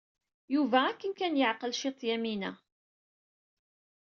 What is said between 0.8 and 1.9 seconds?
akken kan yeɛqel